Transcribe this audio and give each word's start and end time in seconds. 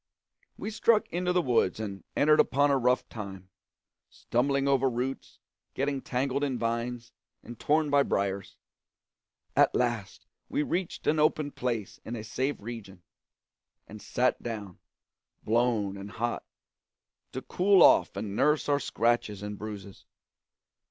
We 0.57 0.71
struck 0.71 1.07
into 1.09 1.31
the 1.31 1.43
woods 1.43 1.79
and 1.79 2.03
entered 2.15 2.39
upon 2.39 2.71
a 2.71 2.77
rough 2.79 3.07
time, 3.07 3.51
stumbling 4.09 4.67
over 4.67 4.89
roots, 4.89 5.37
getting 5.75 6.01
tangled 6.01 6.43
in 6.43 6.57
vines, 6.57 7.11
and 7.43 7.59
torn 7.59 7.91
by 7.91 8.01
briers. 8.01 8.57
At 9.55 9.75
last 9.75 10.25
we 10.49 10.63
reached 10.63 11.05
an 11.05 11.19
open 11.19 11.51
place 11.51 11.99
in 12.03 12.15
a 12.15 12.23
safe 12.23 12.55
region, 12.59 13.03
and 13.87 14.01
sat 14.01 14.41
down, 14.41 14.79
blown 15.43 15.97
and 15.97 16.09
hot, 16.09 16.45
to 17.33 17.43
cool 17.43 17.83
off 17.83 18.15
and 18.17 18.35
nurse 18.35 18.67
our 18.67 18.79
scratches 18.79 19.43
and 19.43 19.55
bruises. 19.55 20.07